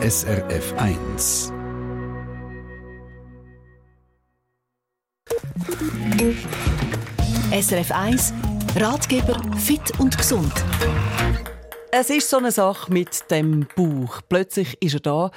SRF 0.00 0.74
1. 0.76 1.52
SRF 7.50 7.90
1 7.90 8.32
Ratgeber 8.76 9.42
fit 9.56 9.98
und 9.98 10.16
gesund. 10.16 10.52
Es 11.90 12.10
ist 12.10 12.30
so 12.30 12.36
eine 12.36 12.52
Sache 12.52 12.92
mit 12.92 13.28
dem 13.32 13.66
Bauch. 13.74 14.20
Plötzlich 14.28 14.80
ist 14.80 14.94
er 14.94 15.00
da. 15.00 15.30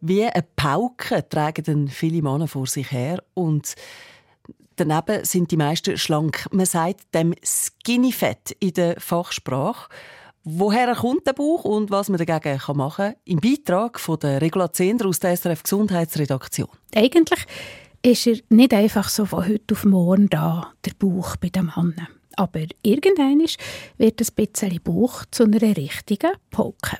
Wie 0.00 0.24
eine 0.24 0.46
Pauke 0.56 1.28
tragen 1.28 1.64
dann 1.64 1.88
viele 1.88 2.22
Männer 2.22 2.48
vor 2.48 2.66
sich 2.66 2.90
her. 2.90 3.22
Und 3.34 3.74
daneben 4.76 5.26
sind 5.26 5.50
die 5.50 5.58
meisten 5.58 5.98
schlank. 5.98 6.46
Man 6.52 6.64
sagt 6.64 7.14
dem 7.14 7.34
Skinny 7.44 8.12
Fat 8.12 8.52
in 8.60 8.72
der 8.72 8.98
Fachsprache. 8.98 9.90
Woher 10.48 10.94
kommt 10.94 11.26
der 11.26 11.32
Bauch 11.32 11.64
und 11.64 11.90
was 11.90 12.08
man 12.08 12.24
dagegen 12.24 12.60
machen 12.76 13.06
kann, 13.06 13.14
im 13.24 13.40
Beitrag 13.40 13.98
von 13.98 14.16
der 14.20 14.40
Regula 14.40 14.72
Zehnder 14.72 15.06
aus 15.06 15.18
der 15.18 15.36
SRF 15.36 15.64
Gesundheitsredaktion. 15.64 16.68
Eigentlich 16.94 17.44
ist 18.00 18.28
er 18.28 18.36
nicht 18.50 18.72
einfach 18.72 19.08
so 19.08 19.26
von 19.26 19.44
heute 19.44 19.74
auf 19.74 19.84
morgen 19.84 20.28
da, 20.28 20.72
der 20.84 20.92
Bauch 20.96 21.34
bei 21.34 21.48
dem 21.48 21.72
Mann. 21.74 21.96
Aber 22.36 22.60
irgendwann 22.82 23.44
wird 23.98 24.20
ein 24.20 24.28
bisschen 24.36 24.80
Bauch 24.84 25.24
zu 25.32 25.42
einer 25.42 25.60
richtigen 25.60 26.30
Poke. 26.52 26.96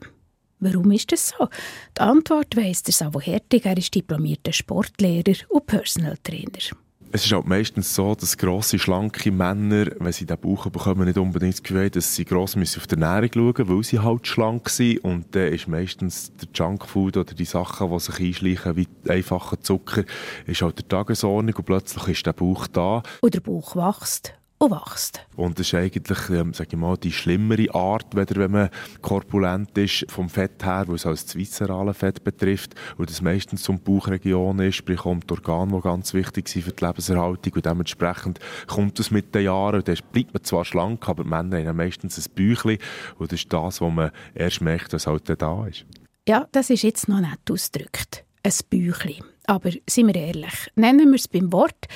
Warum 0.58 0.90
ist 0.90 1.12
das 1.12 1.28
so? 1.28 1.48
Die 1.96 2.00
Antwort 2.00 2.56
weiss 2.56 2.82
der 2.82 2.94
Savo 2.94 3.20
Hertig. 3.20 3.64
Er 3.64 3.76
ist 3.76 3.94
diplomierter 3.94 4.52
Sportlehrer 4.52 5.36
und 5.50 5.66
Personal 5.66 6.16
Trainer. 6.24 6.76
Es 7.16 7.24
ist 7.24 7.32
halt 7.32 7.46
meistens 7.46 7.94
so, 7.94 8.14
dass 8.14 8.36
grosse, 8.36 8.78
schlanke 8.78 9.32
Männer, 9.32 9.86
wenn 10.00 10.12
sie 10.12 10.26
den 10.26 10.36
Bauch 10.38 10.66
bekommen, 10.66 11.06
nicht 11.06 11.16
unbedingt 11.16 11.54
das 11.54 11.62
Gefühl 11.62 11.88
dass 11.88 12.14
sie 12.14 12.26
gross 12.26 12.56
müssen 12.56 12.78
auf 12.78 12.86
die 12.86 12.96
Ernährung 13.00 13.30
schauen 13.32 13.68
weil 13.70 13.84
sie 13.84 14.00
halt 14.00 14.26
schlank 14.26 14.68
sind. 14.68 14.98
Und 14.98 15.34
dann 15.34 15.50
ist 15.50 15.66
meistens 15.66 16.30
der 16.36 16.48
Junkfood 16.52 17.16
oder 17.16 17.32
die 17.32 17.46
Sachen, 17.46 17.90
die 17.90 17.98
sich 18.00 18.20
einschleichen, 18.20 18.76
wie 18.76 18.88
einfacher 19.08 19.58
Zucker, 19.62 20.04
ist 20.44 20.60
halt 20.60 20.76
der 20.76 20.88
Tagesordnung 20.88 21.54
und 21.54 21.64
plötzlich 21.64 22.06
ist 22.08 22.26
der 22.26 22.34
Bauch 22.34 22.66
da. 22.66 23.02
Und 23.22 23.32
der 23.32 23.40
Bauch 23.40 23.74
wächst 23.76 24.34
und 24.58 24.70
wächst. 24.70 25.20
Und 25.36 25.58
das 25.58 25.66
ist 25.66 25.74
eigentlich, 25.74 26.30
ähm, 26.30 26.54
sage 26.54 26.70
ich 26.72 26.78
mal, 26.78 26.96
die 26.96 27.12
schlimmere 27.12 27.74
Art, 27.74 28.06
wenn 28.14 28.50
man 28.50 28.70
korpulent 29.02 29.76
ist, 29.76 30.06
vom 30.10 30.28
Fett 30.28 30.64
her, 30.64 30.84
weil 30.86 30.96
es 30.96 31.06
als 31.06 31.26
das 31.26 31.36
viszerale 31.36 31.94
Fett 31.94 32.24
betrifft 32.24 32.74
und 32.96 33.10
das 33.10 33.20
meistens 33.20 33.62
zum 33.62 33.80
Bauchregion 33.80 34.58
ist, 34.60 34.76
sprich 34.76 35.04
um 35.04 35.20
die 35.20 35.32
Organe, 35.32 35.76
die 35.76 35.80
ganz 35.82 36.14
wichtig 36.14 36.48
sind 36.48 36.62
für 36.62 36.72
die 36.72 36.84
Lebenserhaltung 36.84 37.52
und 37.52 37.66
dementsprechend 37.66 38.40
kommt 38.66 38.98
es 38.98 39.10
mit 39.10 39.34
den 39.34 39.44
Jahren 39.44 39.76
und 39.76 39.88
dann 39.88 39.98
bleibt 40.12 40.32
man 40.32 40.42
zwar 40.42 40.64
schlank, 40.64 41.06
aber 41.08 41.24
Männer 41.24 41.64
haben 41.66 41.76
meistens 41.76 42.18
ein 42.18 42.32
Bäuchchen 42.34 42.78
und 43.18 43.32
das 43.32 43.40
ist 43.40 43.52
das, 43.52 43.80
was 43.80 43.92
man 43.92 44.10
erst 44.34 44.60
merkt, 44.60 44.92
was 44.92 45.06
halt 45.06 45.30
da 45.40 45.66
ist. 45.66 45.84
Ja, 46.28 46.48
das 46.52 46.70
ist 46.70 46.82
jetzt 46.82 47.08
noch 47.08 47.20
nicht 47.20 47.50
ausgedrückt. 47.50 48.24
Ein 48.42 48.52
Bäuchchen. 48.70 49.24
Aber 49.46 49.70
seien 49.88 50.08
wir 50.08 50.16
ehrlich, 50.16 50.70
nennen 50.74 51.10
wir 51.10 51.16
es 51.16 51.28
beim 51.28 51.52
Wort, 51.52 51.86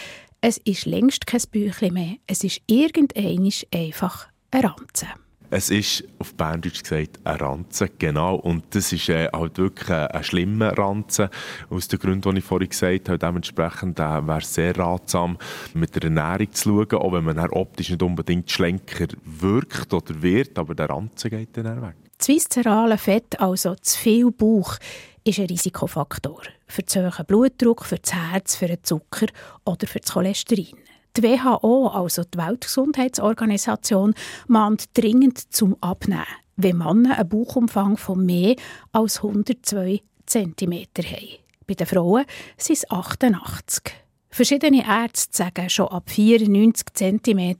es 0.40 0.58
ist 0.58 0.86
längst 0.86 1.26
kein 1.26 1.42
Büchlein 1.50 1.92
mehr. 1.92 2.16
Es 2.26 2.44
ist 2.44 2.62
irgendeinisch 2.66 3.66
einfach 3.74 4.28
eine 4.50 4.64
Ranze. 4.64 5.06
Es 5.52 5.68
ist 5.68 6.04
auf 6.20 6.34
Berndeutsch 6.34 6.84
gesagt 6.84 7.18
eine 7.24 7.40
Ranze, 7.40 7.88
genau. 7.98 8.36
Und 8.36 8.64
das 8.70 8.92
ist 8.92 9.08
äh, 9.08 9.28
halt 9.32 9.58
wirklich 9.58 9.90
ein, 9.90 10.06
ein 10.06 10.22
schlimmer 10.22 10.78
Ranze. 10.78 11.28
Aus 11.68 11.88
den 11.88 11.98
Gründen, 11.98 12.34
die 12.34 12.38
ich 12.38 12.44
vorhin 12.44 12.68
gesagt 12.68 13.08
habe. 13.08 13.18
Dementsprechend 13.18 13.98
äh, 13.98 14.26
wäre 14.26 14.38
es 14.38 14.54
sehr 14.54 14.78
ratsam, 14.78 15.38
mit 15.74 15.96
der 15.96 16.04
Ernährung 16.04 16.52
zu 16.52 16.86
schauen, 16.86 17.02
auch 17.02 17.12
wenn 17.12 17.24
man 17.24 17.38
optisch 17.50 17.90
nicht 17.90 18.02
unbedingt 18.02 18.48
schlenker 18.48 19.08
wirkt 19.24 19.92
oder 19.92 20.22
wird, 20.22 20.56
aber 20.56 20.76
der 20.76 20.88
Ranze 20.88 21.28
geht 21.28 21.56
dann 21.56 21.82
weg. 21.82 21.96
Das 22.16 22.28
viszerale 22.28 22.98
Fett, 22.98 23.40
also 23.40 23.74
zu 23.74 23.98
viel 23.98 24.30
Bauch, 24.30 24.76
ist 25.24 25.38
ein 25.38 25.46
Risikofaktor 25.46 26.42
für 26.66 26.82
den 26.82 27.06
hohen 27.06 27.26
Blutdruck, 27.26 27.84
für 27.84 27.98
das 27.98 28.14
Herz, 28.14 28.56
für 28.56 28.68
den 28.68 28.82
Zucker 28.82 29.26
oder 29.64 29.86
für 29.86 30.00
das 30.00 30.12
Cholesterin. 30.12 30.76
Die 31.16 31.22
WHO, 31.22 31.88
also 31.88 32.22
die 32.24 32.38
Weltgesundheitsorganisation, 32.38 34.14
mahnt 34.46 34.96
dringend 34.96 35.52
zum 35.52 35.76
Abnehmen, 35.80 36.24
wenn 36.56 36.78
Männer 36.78 37.18
einen 37.18 37.28
Bauchumfang 37.28 37.96
von 37.96 38.24
mehr 38.24 38.54
als 38.92 39.18
102 39.18 40.02
cm 40.26 40.72
haben. 40.72 41.38
Bei 41.66 41.74
den 41.74 41.86
Frauen 41.86 42.24
sind 42.56 42.76
es 42.76 42.90
88. 42.90 43.92
Verschiedene 44.30 44.86
Ärzte 44.86 45.36
sagen, 45.36 45.68
schon 45.68 45.88
ab 45.88 46.08
94 46.08 46.86
cm 46.94 47.56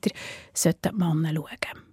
sollten 0.53 0.89
die 0.89 0.95
Männer 0.97 1.33
schauen. 1.33 1.90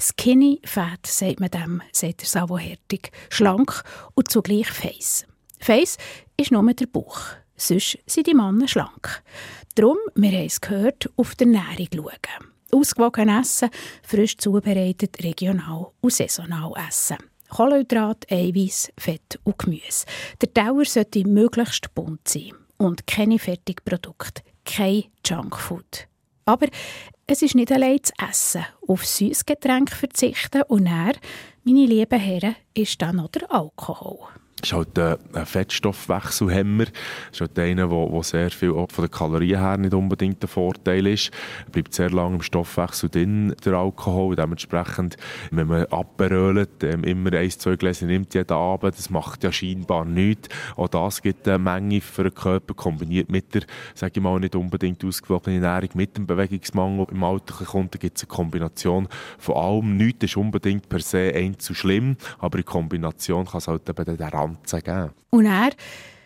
Skinny 0.00 0.60
Fat, 0.64 1.06
sagt 1.06 1.40
man 1.40 1.50
dem, 1.50 1.82
sagt 1.92 2.22
der 2.22 2.26
Savo 2.26 2.56
Hertig. 2.56 3.12
Schlank 3.28 3.82
und 4.14 4.30
zugleich 4.30 4.70
Face. 4.70 5.26
Face 5.58 5.98
ist 6.38 6.50
nur 6.50 6.72
der 6.72 6.86
Bauch. 6.86 7.20
Sonst 7.54 7.98
sind 8.06 8.26
die 8.26 8.34
Männer 8.34 8.66
schlank. 8.66 9.22
Darum, 9.74 9.98
wir 10.14 10.30
haben 10.30 10.46
es 10.46 10.60
gehört, 10.60 11.10
auf 11.16 11.34
die 11.34 11.44
Ernährung 11.44 11.88
schauen. 11.92 12.50
Ausgewogen 12.72 13.28
essen, 13.28 13.68
frisch 14.02 14.38
zubereitet, 14.38 15.22
regional 15.22 15.88
und 16.00 16.12
saisonal 16.12 16.72
essen. 16.88 17.18
Kohlenhydrat, 17.50 18.30
Eiweiß, 18.30 18.92
Fett 18.96 19.38
und 19.44 19.58
Gemüse. 19.58 20.06
Der 20.40 20.48
Dauer 20.48 20.84
sollte 20.86 21.28
möglichst 21.28 21.92
bunt 21.94 22.26
sein. 22.26 22.52
Und 22.78 23.06
keine 23.06 23.38
Fertigprodukte, 23.38 24.42
kein 24.64 25.04
Junkfood. 25.26 26.08
Aber 26.50 26.66
es 27.28 27.42
ist 27.42 27.54
nicht 27.54 27.70
allein 27.70 28.02
zu 28.02 28.12
essen, 28.28 28.66
auf 28.88 29.06
süßes 29.06 29.46
Getränk 29.46 29.92
verzichten 29.92 30.62
und 30.62 30.86
er, 30.86 31.12
meine 31.62 31.86
lieben 31.86 32.18
Herren, 32.18 32.56
ist 32.74 33.00
dann 33.00 33.16
noch 33.16 33.28
der 33.28 33.48
Alkohol 33.52 34.18
ist 34.62 34.72
halt 34.72 34.98
ein 34.98 35.46
Fettstoffwechselhemmer. 35.46 36.84
Ist 37.32 37.40
halt 37.40 37.58
einer, 37.58 37.88
der 37.88 38.22
sehr 38.22 38.50
viel 38.50 38.72
auch 38.72 38.90
von 38.90 39.04
den 39.04 39.10
Kalorien 39.10 39.60
her 39.60 39.76
nicht 39.76 39.94
unbedingt 39.94 40.42
der 40.42 40.48
Vorteil 40.48 41.06
ist. 41.06 41.30
Er 41.66 41.70
bleibt 41.72 41.94
sehr 41.94 42.10
lange 42.10 42.36
im 42.36 42.42
Stoffwechsel 42.42 43.08
drin, 43.08 43.54
der 43.64 43.74
Alkohol. 43.74 44.36
Dementsprechend, 44.36 45.16
wenn 45.50 45.66
man 45.66 45.84
abberölt, 45.86 46.82
ähm, 46.82 47.04
immer 47.04 47.32
ein, 47.32 47.50
zwei 47.50 47.76
Gläser 47.76 48.06
nimmt 48.06 48.34
jeden 48.34 48.52
Abend, 48.52 48.96
das 48.96 49.10
macht 49.10 49.44
ja 49.44 49.52
scheinbar 49.52 50.04
nichts. 50.04 50.48
Auch 50.76 50.88
das 50.88 51.22
gibt 51.22 51.46
eine 51.48 51.58
Menge 51.58 52.00
für 52.00 52.24
den 52.24 52.34
Körper, 52.34 52.74
kombiniert 52.74 53.30
mit 53.30 53.54
der, 53.54 53.62
sage 53.94 54.14
ich 54.16 54.22
mal, 54.22 54.38
nicht 54.40 54.54
unbedingt 54.54 55.04
ausgewogenen 55.04 55.62
Ernährung, 55.62 55.90
mit 55.94 56.16
dem 56.16 56.26
Bewegungsmangel 56.26 57.06
im 57.10 57.24
Alter 57.24 57.64
kommt, 57.64 57.94
da 57.94 57.98
gibt 57.98 58.16
es 58.16 58.24
eine 58.24 58.28
Kombination 58.28 59.08
von 59.38 59.56
allem. 59.56 59.96
Nichts 59.96 60.24
ist 60.24 60.36
unbedingt 60.36 60.88
per 60.88 61.00
se 61.00 61.32
ein 61.34 61.58
zu 61.58 61.74
schlimm, 61.74 62.16
aber 62.38 62.58
in 62.58 62.64
Kombination 62.64 63.46
kann 63.46 63.58
es 63.58 63.68
halt 63.68 63.88
eben 63.88 64.04
der 64.04 64.16
Ganzen 64.56 64.80
geben. 64.80 65.10
Und 65.30 65.46
er 65.46 65.70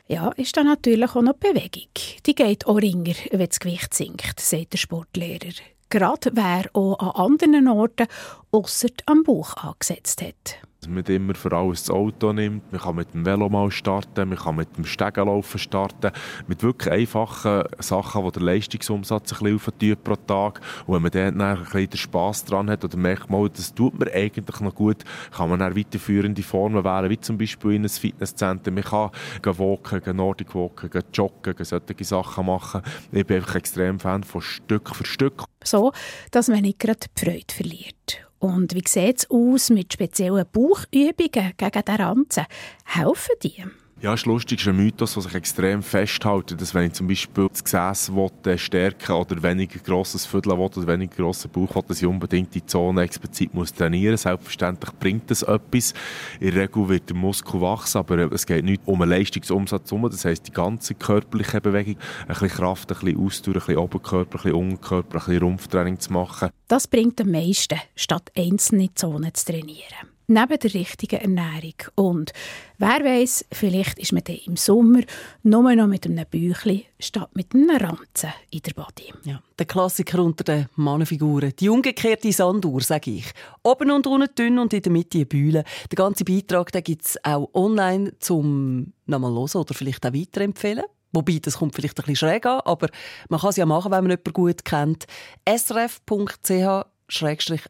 ja, 0.07 0.29
ist 0.33 0.57
dann 0.57 0.67
natürlich 0.67 1.11
auch 1.17 1.23
noch 1.23 1.35
Bewegung. 1.35 1.89
Die 2.27 2.35
geht 2.35 2.67
auch 2.67 2.77
ringer, 2.77 3.15
wenn 3.31 3.49
das 3.49 3.61
Gewicht 3.61 3.95
sinkt, 3.95 4.39
sagt 4.39 4.75
der 4.75 4.79
Sportlehrer. 4.79 5.55
Gerade 5.89 6.31
wer 6.35 6.65
auch 6.75 6.99
an 6.99 7.33
anderen 7.33 7.69
Orten 7.69 8.07
ausser 8.51 8.89
am 9.07 9.23
Bauch 9.23 9.57
angesetzt 9.57 10.23
hat 10.23 10.59
man 10.87 10.97
nicht 10.97 11.09
immer 11.11 11.35
für 11.35 11.53
alles 11.53 11.85
das 11.85 11.95
Auto 11.95 12.33
nimmt. 12.33 12.71
Man 12.73 12.81
kann 12.81 12.97
mit 12.97 13.13
dem 13.15 13.27
Velo 13.27 13.49
mal 13.49 13.71
starten, 13.71 14.29
man 14.29 14.39
kann 14.39 14.57
mit 14.57 14.77
dem 14.77 14.85
Stegenlaufen 14.85 15.59
starten. 15.59 16.13
Mit 16.47 16.63
wirklich 16.63 16.93
einfachen 16.93 17.65
Sachen, 17.79 18.25
die 18.25 18.31
der 18.33 18.43
Leistungsumsatz 18.43 19.33
ein 19.33 19.39
bisschen 19.39 19.57
aufentun 19.57 19.97
pro 20.03 20.17
Tag. 20.17 20.61
Und 20.87 20.95
wenn 20.95 21.03
man 21.03 21.11
dann 21.11 21.41
ein 21.41 21.63
bisschen 21.65 21.91
den 21.91 21.99
Spass 21.99 22.45
dran 22.45 22.71
hat 22.71 22.85
oder 22.85 22.97
merkt, 22.97 23.31
mal, 23.31 23.49
das 23.49 23.75
tut 23.75 23.99
mir 23.99 24.13
eigentlich 24.13 24.61
noch 24.61 24.75
gut, 24.75 25.05
kann 25.31 25.51
man 25.51 25.59
dann 25.59 25.77
weiterführende 25.77 26.43
Formen 26.43 26.85
wählen, 26.85 27.11
wie 27.11 27.21
zum 27.21 27.39
Beispiel 27.39 27.73
in 27.73 27.83
einem 27.83 27.89
Fitnesscenter. 27.89 28.71
Man 28.71 28.85
kann 28.85 29.11
walken, 29.43 30.17
Nordic 30.17 30.55
walken, 30.55 30.91
joggen, 31.13 31.55
solche 31.65 32.05
Sachen 32.05 32.47
machen. 32.47 32.83
Ich 33.13 33.27
bin 33.27 33.37
einfach 33.37 33.57
extrem 33.57 33.99
Fan 33.99 34.25
von 34.25 34.41
Stück 34.41 34.95
für 34.95 35.05
Stück. 35.05 35.45
So, 35.63 35.93
dass 36.31 36.49
man 36.49 36.61
nicht 36.61 36.79
gerade 36.79 37.01
die 37.17 37.25
Freude 37.25 37.55
verliert. 37.55 38.25
Und 38.45 38.75
wie 38.75 38.83
sieht 38.87 39.21
es 39.21 39.31
aus 39.31 39.71
mit 39.71 39.95
speziellen 39.95 40.45
Bauchübungen 40.53 41.55
gegen 41.57 41.83
den 41.87 41.95
Ranzen? 41.95 42.45
Helfen 42.85 43.37
die? 43.43 43.65
Ja, 44.05 44.13
ist 44.13 44.27
lustig, 44.27 44.61
ist 44.61 44.69
ein 44.69 44.77
Mythos, 44.77 45.15
der 45.15 45.23
sich 45.23 45.35
extrem 45.35 45.83
festhält, 45.83 46.61
dass 46.61 46.75
wenn 46.75 46.89
ich 46.89 46.93
zum 46.93 47.09
Beispiel 47.09 47.49
das 47.49 47.65
Gesäß 47.65 48.13
will, 48.15 48.59
stärken 48.59 49.13
oder 49.13 49.43
weniger 49.43 49.79
grosses 49.79 50.27
Viertel 50.27 50.53
will, 50.59 50.59
oder 50.59 50.87
weniger 50.87 51.17
grossen 51.17 51.51
Bauch 51.51 51.75
will, 51.75 51.85
dass 51.89 52.03
ich 52.03 52.07
unbedingt 52.07 52.55
die 52.55 52.67
Zone 52.67 53.01
explizit 53.01 53.55
muss 53.55 53.73
trainieren 53.73 54.13
muss. 54.13 54.25
Selbstverständlich 54.25 54.91
bringt 55.01 55.31
das 55.31 55.43
etwas. 55.43 55.95
In 56.39 56.51
der 56.51 56.65
Regel 56.65 56.87
wird 56.87 57.09
der 57.09 57.17
Muskel 57.17 57.63
wachsen, 57.63 57.97
aber 57.97 58.31
es 58.31 58.45
geht 58.45 58.67
nicht 58.67 58.83
um 58.85 59.01
einen 59.01 59.11
Leistungsumsatz 59.11 59.91
herum. 59.91 60.11
Das 60.11 60.27
heisst, 60.27 60.49
die 60.49 60.53
ganze 60.53 60.95
körperliche 60.95 61.63
Bewegung, 61.63 61.97
ein 61.97 62.29
bisschen 62.29 62.49
Kraft, 62.49 62.93
ein 62.93 62.99
bisschen 62.99 63.25
Ausdauer, 63.25 63.55
ein 63.55 63.61
bisschen 63.61 63.79
Oberkörper, 63.79 64.39
ein 64.39 64.43
bisschen 64.43 64.53
Unterkörper, 64.53 65.15
ein 65.15 65.25
bisschen 65.25 65.43
Rumpftraining 65.43 65.99
zu 65.99 66.13
machen. 66.13 66.51
Das 66.69 66.87
bringt 66.89 67.23
am 67.23 67.31
meisten, 67.31 67.81
statt 67.97 68.31
einzelne 68.37 68.93
Zonen 68.95 69.33
zu 69.33 69.47
trainieren. 69.47 70.14
Neben 70.27 70.59
der 70.59 70.75
richtigen 70.75 71.21
Ernährung. 71.21 71.75
Und 71.95 72.33
wer 72.79 73.05
weiß, 73.05 73.47
vielleicht 73.53 73.99
ist 73.99 74.13
man 74.13 74.25
dann 74.25 74.39
im 74.47 74.57
Sommer 74.57 75.01
nur 75.43 75.75
noch 75.75 75.87
mit 75.87 76.07
einem 76.07 76.25
Büchli 76.31 76.87
statt 76.99 77.31
mit 77.35 77.55
einem 77.55 77.71
Ranzen 77.71 78.33
in 78.51 78.61
der 78.61 78.73
Body. 78.73 79.13
Ja, 79.25 79.43
der 79.59 79.67
Klassiker 79.67 80.23
unter 80.23 80.45
den 80.45 80.67
Mannenfiguren. 80.77 81.53
Die 81.59 81.69
umgekehrte 81.69 82.33
Sanduhr, 82.33 82.81
sage 82.81 83.11
ich. 83.11 83.33
Oben 83.63 83.91
und 83.91 84.07
unten 84.07 84.35
dünn 84.35 84.59
und 84.59 84.73
in 84.73 84.83
der 84.83 84.93
Mitte 84.93 85.19
eine 85.19 85.27
Bühle. 85.27 85.65
Den 85.91 85.97
ganzen 85.97 86.25
Beitrag 86.25 86.73
gibt 86.85 87.05
es 87.05 87.25
auch 87.25 87.51
online 87.55 88.19
zum 88.19 88.93
nochmal 89.07 89.33
hören 89.33 89.61
oder 89.61 89.75
vielleicht 89.75 90.07
auch 90.07 90.15
weiterempfehlen. 90.15 90.85
Wobei, 91.15 91.39
das 91.41 91.59
kommt 91.59 91.77
vielleicht 91.77 91.99
ein 92.01 92.07
bisschen 92.07 92.29
schräg 92.29 92.45
an, 92.45 92.61
aber 92.65 92.89
man 93.29 93.39
kann 93.39 93.51
es 93.51 93.57
ja 93.57 93.67
machen, 93.67 93.93
wenn 93.93 94.03
man 94.03 94.11
jemanden 94.11 94.33
gut 94.33 94.65
kennt. 94.65 95.05
srf.ch 95.49 96.94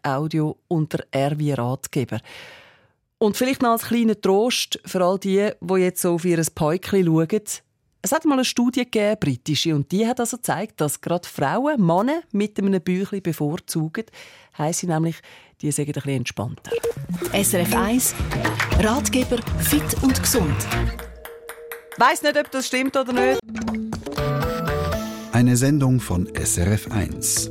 Audio 0.02 0.56
unter 0.68 1.04
R 1.10 1.38
wie 1.38 1.52
Ratgeber. 1.52 2.20
Und 3.18 3.36
vielleicht 3.36 3.62
noch 3.62 3.70
als 3.70 3.84
kleiner 3.84 4.20
Trost 4.20 4.80
für 4.84 5.02
all 5.04 5.18
die, 5.18 5.50
die 5.60 5.74
jetzt 5.74 6.02
so 6.02 6.14
auf 6.14 6.24
ihr 6.24 6.42
Päukchen 6.54 7.06
schauen. 7.06 7.42
Es 8.02 8.12
hat 8.12 8.26
mal 8.26 8.34
eine 8.34 8.44
Studie 8.44 8.84
gegeben, 8.84 9.16
britische, 9.18 9.74
und 9.74 9.90
die 9.90 10.06
hat 10.06 10.20
also 10.20 10.36
gezeigt, 10.36 10.80
dass 10.80 11.00
gerade 11.00 11.26
Frauen 11.26 11.84
Männer 11.84 12.20
mit 12.32 12.58
einem 12.58 12.82
Büchlein 12.82 13.22
bevorzugen. 13.22 14.04
Heisst 14.58 14.80
sie 14.80 14.86
nämlich, 14.86 15.16
die 15.62 15.72
sind 15.72 15.88
ein 15.88 15.92
bisschen 15.94 16.16
entspannter. 16.18 16.70
SRF 17.32 17.74
1 17.74 18.14
Ratgeber 18.80 19.38
fit 19.60 20.02
und 20.02 20.20
gesund. 20.20 20.66
Weiß 21.96 22.22
nicht, 22.22 22.36
ob 22.36 22.50
das 22.50 22.66
stimmt 22.66 22.96
oder 22.96 23.12
nicht. 23.12 23.40
Eine 25.32 25.56
Sendung 25.56 25.98
von 26.00 26.28
SRF 26.34 26.90
1. 26.90 27.50